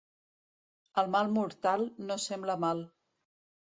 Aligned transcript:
El 1.03 1.13
mal 1.17 1.31
mortal 1.37 1.87
no 2.09 2.21
sembla 2.29 2.61
mal. 2.69 2.87